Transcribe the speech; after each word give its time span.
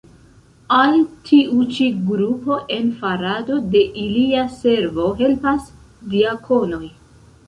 Al 0.75 0.93
tiu 1.25 1.65
ĉi 1.73 1.89
grupo 2.07 2.57
en 2.75 2.89
farado 3.01 3.57
de 3.75 3.81
ilia 4.05 4.47
servo 4.55 5.05
helpas 5.21 5.69
diakonoj. 6.15 6.81